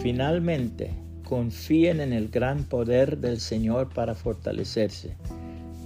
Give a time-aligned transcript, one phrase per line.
[0.00, 0.90] Finalmente,
[1.24, 5.16] confíen en el gran poder del Señor para fortalecerse.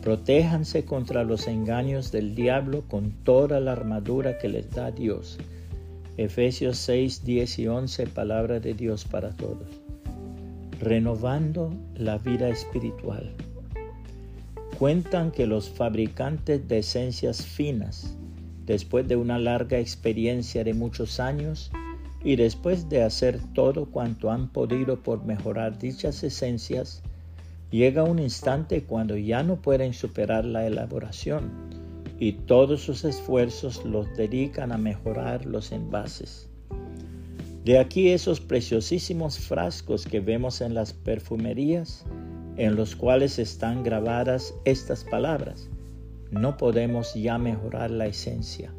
[0.03, 5.39] Protéjanse contra los engaños del diablo con toda la armadura que les da Dios.
[6.19, 9.69] Efesios 6, 10 y 11, palabra de Dios para todos.
[10.79, 13.33] Renovando la vida espiritual.
[14.79, 18.15] Cuentan que los fabricantes de esencias finas,
[18.67, 21.71] después de una larga experiencia de muchos años
[22.25, 27.03] y después de hacer todo cuanto han podido por mejorar dichas esencias,
[27.71, 31.51] llega un instante cuando ya no pueden superar la elaboración
[32.19, 36.49] y todos sus esfuerzos los dedican a mejorar los envases.
[37.65, 42.05] De aquí esos preciosísimos frascos que vemos en las perfumerías
[42.57, 45.69] en los cuales están grabadas estas palabras.
[46.31, 48.73] No podemos ya mejorar la esencia,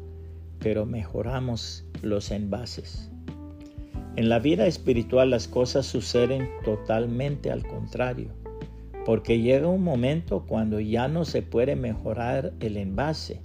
[0.58, 3.10] pero mejoramos los envases.
[4.16, 8.30] En la vida espiritual las cosas suceden totalmente al contrario,
[9.04, 13.40] porque llega un momento cuando ya no se puede mejorar el envase,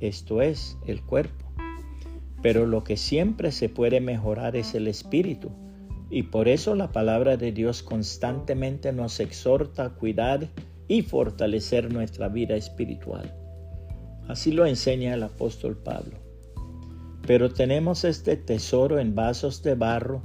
[0.00, 1.46] esto es, el cuerpo.
[2.42, 5.50] Pero lo que siempre se puede mejorar es el espíritu
[6.10, 10.48] y por eso la palabra de Dios constantemente nos exhorta a cuidar
[10.88, 13.32] y fortalecer nuestra vida espiritual.
[14.26, 16.29] Así lo enseña el apóstol Pablo.
[17.30, 20.20] Pero tenemos este tesoro en vasos de barro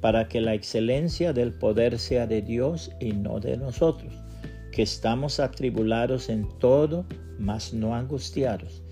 [0.00, 4.12] para que la excelencia del poder sea de Dios y no de nosotros,
[4.72, 7.06] que estamos atribulados en todo,
[7.38, 8.82] mas no angustiados,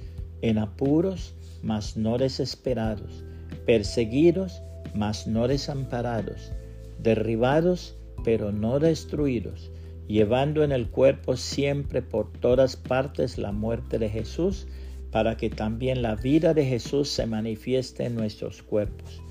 [0.41, 3.25] en apuros, mas no desesperados,
[3.67, 4.63] perseguidos,
[4.95, 6.53] mas no desamparados,
[7.01, 9.73] derribados, pero no destruidos,
[10.07, 14.69] llevando en el cuerpo siempre por todas partes la muerte de Jesús,
[15.11, 19.23] para que también la vida de Jesús se manifieste en nuestros cuerpos.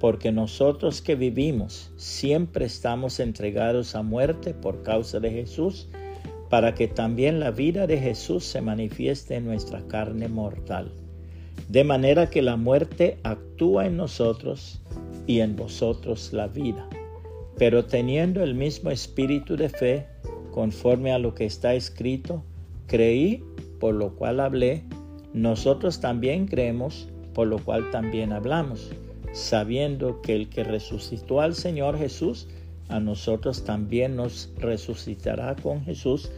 [0.00, 5.88] Porque nosotros que vivimos siempre estamos entregados a muerte por causa de Jesús,
[6.50, 10.92] para que también la vida de Jesús se manifieste en nuestra carne mortal
[11.68, 14.80] de manera que la muerte actúa en nosotros
[15.26, 16.88] y en vosotros la vida.
[17.56, 20.06] Pero teniendo el mismo espíritu de fe,
[20.50, 22.44] conforme a lo que está escrito,
[22.86, 23.42] creí,
[23.80, 24.84] por lo cual hablé,
[25.34, 28.90] nosotros también creemos, por lo cual también hablamos,
[29.32, 32.48] sabiendo que el que resucitó al Señor Jesús,
[32.88, 36.30] a nosotros también nos resucitará con Jesús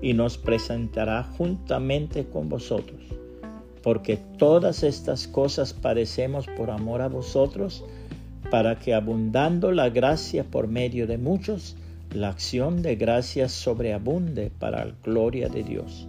[0.00, 3.02] y nos presentará juntamente con vosotros
[3.84, 7.84] porque todas estas cosas padecemos por amor a vosotros,
[8.50, 11.76] para que abundando la gracia por medio de muchos,
[12.10, 16.08] la acción de gracias sobreabunde para la gloria de Dios.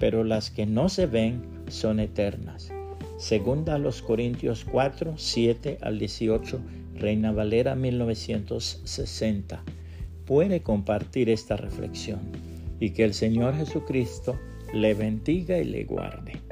[0.00, 2.72] pero las que no se ven son eternas.
[3.18, 6.58] Segunda a los Corintios 4, 7 al 18,
[6.96, 9.62] Reina Valera 1960.
[10.24, 12.20] Puede compartir esta reflexión
[12.80, 14.36] y que el Señor Jesucristo
[14.72, 16.49] le bendiga y le guarde.